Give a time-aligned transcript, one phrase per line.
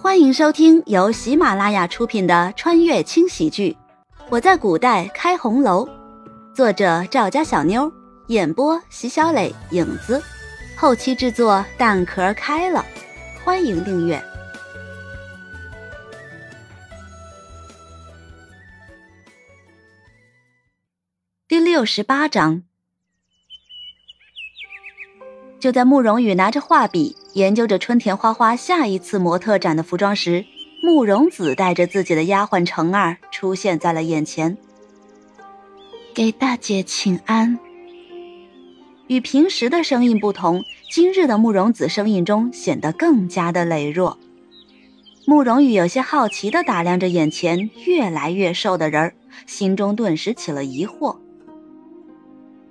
[0.00, 3.76] 欢迎收听由喜马拉雅出品的穿越轻喜剧
[4.30, 5.84] 《我在古代开红楼》，
[6.54, 7.92] 作者赵家小妞，
[8.28, 10.22] 演播席小磊、影子，
[10.76, 12.86] 后期制作蛋壳开了。
[13.44, 14.22] 欢迎订阅
[21.48, 22.62] 第六十八章。
[25.58, 30.44] 就在慕容羽拿着画笔研究着春田花花下一次模特展的服装时，
[30.82, 34.56] 慕容子带着自己的丫鬟程儿出现在了眼前。
[36.14, 37.58] 给大姐请安。
[39.06, 44.18] 与平时的声音不同，今日的慕容子声音中显得更加的羸弱。
[45.26, 49.14] 慕容羽有些好奇地打量着眼前越来越瘦的人儿，
[49.46, 51.16] 心中顿时起了疑惑：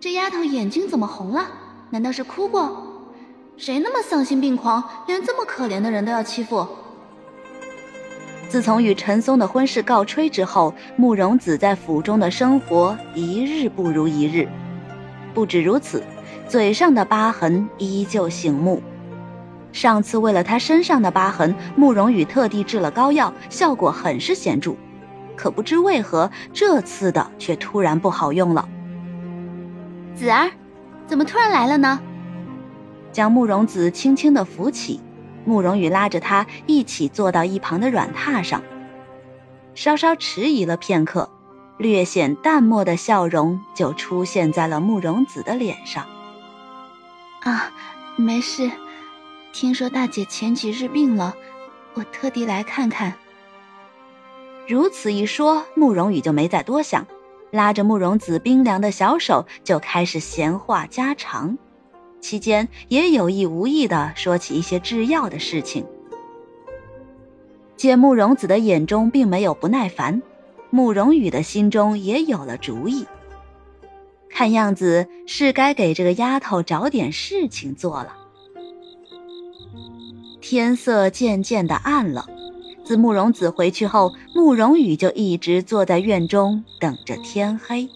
[0.00, 1.48] 这丫头眼睛怎么红了？
[1.90, 2.83] 难道是哭过？
[3.56, 6.66] 谁那么丧心病狂，连这么可怜的人都要欺负？
[8.48, 14.48] 自从与陈松的婚事告吹之后，慕容子在府中的生活一日不如一日。
[15.32, 16.02] 不止如此，
[16.48, 18.82] 嘴上的疤痕依旧醒目。
[19.72, 24.74] 上次为了他身上的疤痕，慕容羽特地制了膏药，效果很是显著。
[25.36, 28.68] 可不知为何，这次的却突然不好用了。
[30.14, 30.50] 子儿。
[31.06, 32.00] 怎么突然来了呢？
[33.14, 35.00] 将慕容子轻轻的扶起，
[35.44, 38.60] 慕容羽拉着他一起坐到一旁的软榻上，
[39.74, 41.30] 稍稍迟疑了片刻，
[41.78, 46.04] 略显淡漠的笑容就出现在了慕容子的脸上。
[47.42, 47.70] 啊，
[48.16, 48.68] 没事，
[49.52, 51.36] 听说大姐前几日病了，
[51.94, 53.14] 我特地来看看。
[54.66, 57.06] 如此一说，慕容羽就没再多想。
[57.52, 61.56] 拉着慕容子冰凉的小手，就开始闲话家常，
[62.24, 65.84] 期间也有意无意的说起一些制药的事情。
[67.76, 70.22] 见慕容子的眼中并没有不耐烦，
[70.70, 73.04] 慕容羽的心中也有了主意。
[74.30, 78.16] 看样子是该给这个丫头找点事情做了。
[80.40, 82.26] 天色渐渐的暗了。
[82.82, 87.86] 自慕容子回去后，慕容羽就一直坐在院中等着天黑。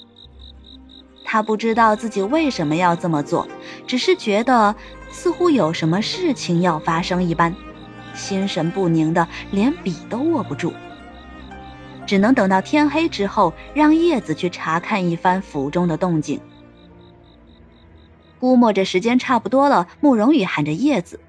[1.30, 3.46] 他不知道自己为什么要这么做，
[3.86, 4.74] 只是觉得
[5.10, 7.54] 似乎有什么事情要发生一般，
[8.14, 10.72] 心神不宁的连笔都握不住。
[12.06, 16.40] 只能等到天黑之后，让叶子去查看一番府中的动静。
[18.40, 21.20] 估摸着时间差不多了，慕容羽喊着叶子：“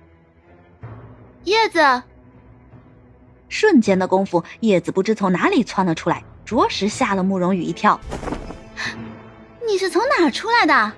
[1.43, 2.03] 叶子。”
[3.49, 7.99] 瞬间的功夫，叶子不知从哪里窜了出来，着实吓了慕容羽一跳。
[9.79, 10.91] 你是从哪儿出来的？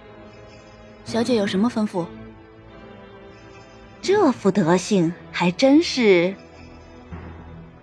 [1.05, 2.03] 小姐有什么吩咐？
[4.01, 6.33] 这副德性还真是……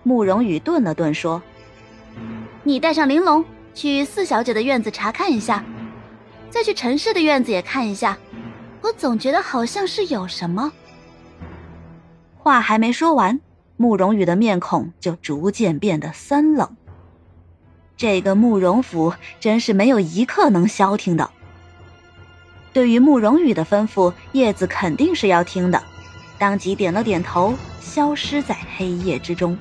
[0.02, 1.40] 慕容羽顿了顿，说
[2.64, 3.44] ：“你带上玲珑
[3.74, 5.64] 去四小姐的院子查看一下，
[6.50, 8.18] 再去陈氏的院子也看一下。
[8.80, 10.72] 我总觉得好像是有什么。”
[12.34, 13.40] 话还没说完。
[13.76, 16.76] 慕容羽的面孔就逐渐变得森冷。
[17.98, 21.28] 这个慕容府真是没有一刻能消停的。
[22.72, 25.82] 对于慕容羽的吩咐，叶子肯定是要听的，
[26.38, 29.58] 当即点了点头，消失在黑夜之中。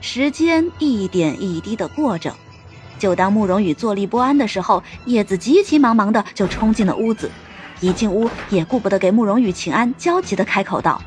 [0.00, 2.34] 时间一点一滴的过着，
[2.98, 7.30] 就当慕容羽坐立不安的时候，叶子急急忙忙的就冲进了屋子，
[7.78, 11.00] 一进屋也顾不得给慕容羽请安，焦急的开口道。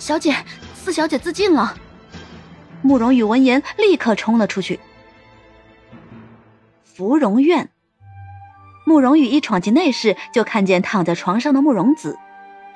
[0.00, 0.34] 小姐，
[0.74, 1.76] 四小姐自尽了。
[2.82, 4.78] 慕容羽闻言，立刻冲了出去。
[6.84, 7.70] 芙蓉院，
[8.86, 12.16] 慕容羽一闯进内室，就看见躺在床上的慕容子，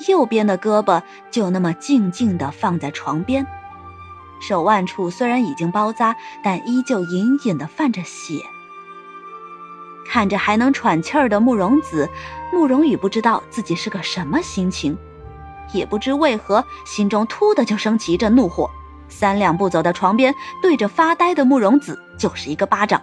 [0.08, 3.46] 右边的胳膊就那么静静的放在床边，
[4.40, 8.42] 手腕处虽然已经包扎，但依旧隐隐的泛着血。
[10.06, 12.10] 看着还能喘气儿的慕容子，
[12.52, 14.98] 慕容羽不知道自己是个什么心情。
[15.72, 18.68] 也不知为何，心中突的就升起一阵怒火，
[19.10, 23.03] 三两步走到床边，对着发呆的慕容子就是一个巴掌。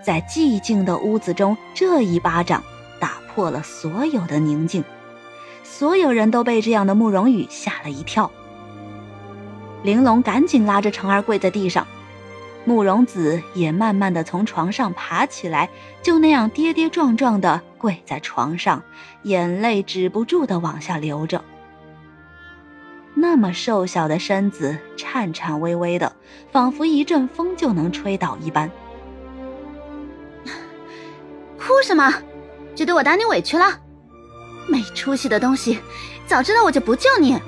[0.00, 2.62] 在寂静的屋子中，这一巴掌
[3.00, 4.84] 打破了所有的宁静，
[5.64, 8.30] 所有人都被这样的慕容羽吓了一跳。
[9.82, 11.84] 玲珑赶紧拉着成儿跪在地上。
[12.64, 15.68] 慕容子也慢慢的从床上爬起来，
[16.02, 18.82] 就那样跌跌撞撞的跪在床上，
[19.22, 21.44] 眼泪止不住的往下流着。
[23.18, 26.14] 那么瘦小的身子颤颤巍巍的，
[26.52, 28.70] 仿佛一阵风就能吹倒一般。
[31.58, 32.12] 哭什么？
[32.74, 33.80] 觉得我打你委屈了？
[34.68, 35.78] 没出息的东西，
[36.26, 37.40] 早知道我就不救你。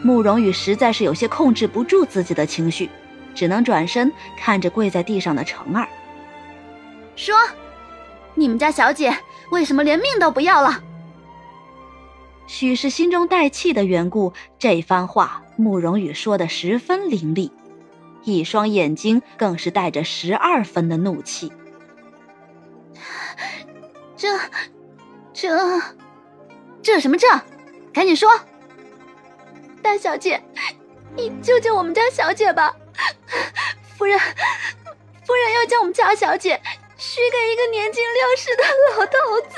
[0.00, 2.88] 慕容羽实在是有些控制不住自己的情绪，
[3.34, 5.88] 只能转身看着跪在地上的程儿，
[7.16, 7.34] 说
[8.36, 9.16] ：“你们家小姐
[9.50, 10.80] 为什么连命都不要了？”
[12.46, 17.50] 许是心中带气的缘故，这番话慕容羽说的十分凌厉，
[18.22, 21.52] 一双眼睛更是带着十二分的怒气。
[24.16, 24.38] 这、
[25.32, 25.82] 这、
[26.82, 27.26] 这什么这？
[27.92, 28.28] 赶紧说！
[29.82, 30.42] 大小姐，
[31.16, 32.74] 你救救我们家小姐吧！
[33.96, 36.60] 夫人，夫人要将我们家小姐
[36.96, 38.62] 许给一个年近六十的
[38.96, 39.12] 老头
[39.48, 39.56] 子。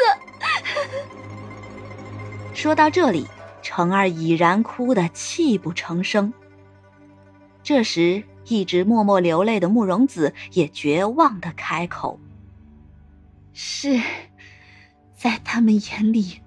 [2.57, 3.27] 说到这里，
[3.61, 6.33] 程儿已然哭得泣不成声。
[7.63, 12.19] 这时，一直默默流泪的慕容子也绝望的开口
[13.53, 14.01] ：“是，
[15.15, 16.41] 在他们眼里，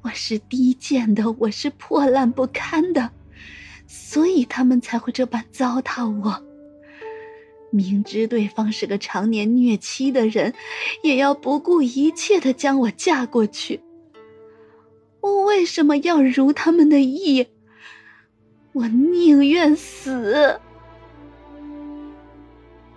[0.00, 3.10] 我是低贱的，我是破烂不堪的，
[3.86, 6.42] 所以他们才会这般糟蹋我。
[7.70, 10.54] 明知对方是个常年虐妻的人，
[11.02, 13.82] 也要不顾一切的将我嫁过去。”
[15.58, 17.48] 为什么要如他们的意？
[18.74, 20.60] 我宁愿死。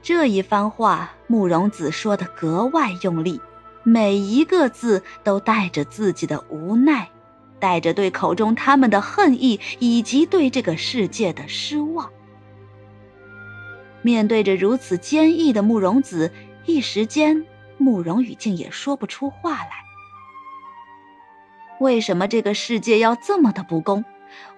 [0.03, 3.41] 这一番话，慕容子说的格外用力，
[3.81, 7.09] 每一个字都带着自己的无奈，
[7.59, 12.11] 带着对口中他们的恨意，以及对这个世界的失望。
[14.03, 16.31] 面对着如此坚毅的慕容子，
[16.67, 17.43] 一时间，
[17.79, 19.71] 慕容羽竟也说不出话来。
[21.81, 24.05] 为什么这个世界要这么的不公？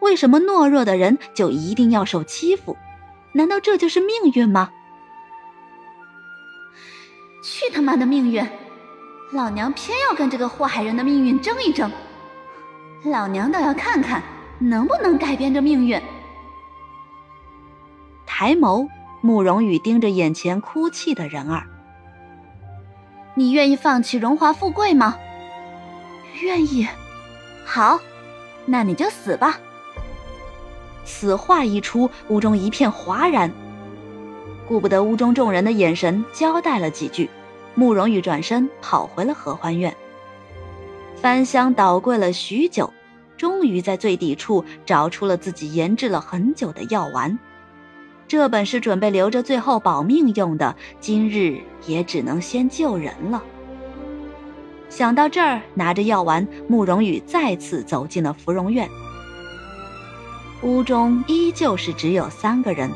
[0.02, 2.76] 为什么懦弱的人就一定要受欺负？
[3.32, 4.70] 难道这就是命运吗？
[7.42, 8.46] 去他妈的命运！
[9.32, 11.90] 老娘偏要跟这个祸害人的命运争一争！
[13.06, 14.22] 老娘倒要看看
[14.60, 16.00] 能不能改变这命运！
[18.26, 18.90] 抬眸，
[19.22, 21.68] 慕容羽盯着眼前哭泣的人儿
[23.36, 25.18] ：“你愿意放弃荣华富贵吗
[26.44, 26.86] ？”“愿意。”
[27.66, 28.00] 好，
[28.66, 29.60] 那你就死吧。
[31.06, 33.52] 此话一出，屋中一片哗然。
[34.68, 37.30] 顾不得屋中众人的眼神，交代了几句，
[37.76, 39.96] 慕容羽转身跑回了合欢院。
[41.16, 42.94] 翻箱倒柜了许久，
[43.38, 47.38] 终于在最底处找出了自己研制了很久的药丸。
[48.28, 53.44] 这本是准备留着最后保命用的，今日也只能先救人了。
[54.96, 58.88] 想到这儿，拿着药丸，慕容羽再次走进了芙蓉院。
[60.62, 62.92] 屋中依旧是只有三个人，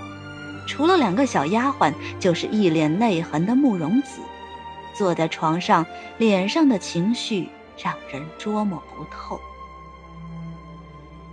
[0.68, 4.22] 除了两个小丫鬟，就是一脸泪痕的慕容子，
[4.96, 5.84] 坐在床上，
[6.20, 7.50] 脸上的情绪
[7.84, 9.42] 让人捉摸不透。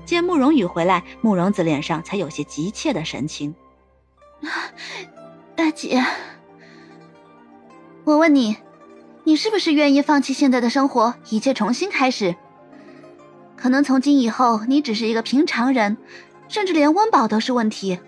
[0.06, 3.54] 见慕容羽回来，慕容子脸上才有些急切的神情。
[5.54, 6.02] 大姐，
[8.04, 8.56] 我问你。
[9.26, 12.36] 你是不是愿意放弃现在的生活，一切重新开始？
[13.56, 15.96] 可能从今以后，你只是一个平常人，
[16.46, 17.98] 甚至连温饱都是问题。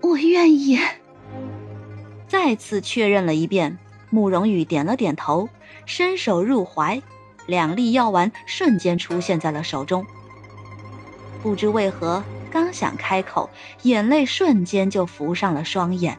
[0.00, 0.78] 我愿意。
[2.28, 3.76] 再次确认了一遍，
[4.10, 5.48] 慕容羽点了点头，
[5.84, 7.02] 伸手入怀，
[7.46, 10.06] 两粒药丸瞬间出现在了手中。
[11.42, 12.22] 不知为何，
[12.52, 13.50] 刚想开口，
[13.82, 16.16] 眼泪瞬间就浮上了双眼。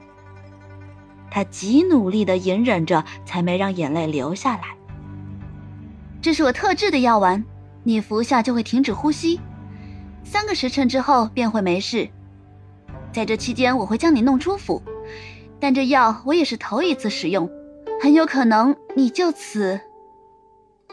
[1.36, 4.78] 他极努力的隐忍着，才没让眼泪流下来。
[6.22, 7.44] 这是我特制的药丸，
[7.84, 9.42] 你服下就会停止呼吸，
[10.24, 12.08] 三个时辰之后便会没事。
[13.12, 14.82] 在这期间，我会将你弄出府，
[15.60, 17.52] 但这药我也是头一次使用，
[18.02, 19.82] 很有可能你就此……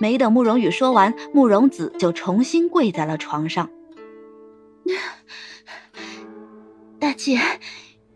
[0.01, 3.71] 没等慕容羽说完，慕容子就重新跪在了床上。
[6.99, 7.39] 大姐，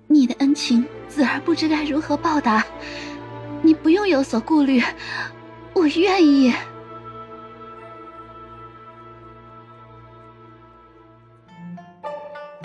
[0.08, 0.84] 你的恩情。
[1.16, 2.62] 子儿不知该如何报答，
[3.62, 4.82] 你不用有所顾虑，
[5.72, 6.52] 我愿意。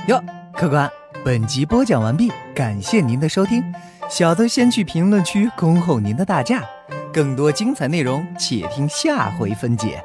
[0.09, 0.21] 哟，
[0.53, 0.91] 客官，
[1.23, 3.63] 本集播讲完毕，感谢您的收听。
[4.09, 6.61] 小的先去评论区恭候您的大驾，
[7.13, 10.03] 更多精彩内容且听下回分解。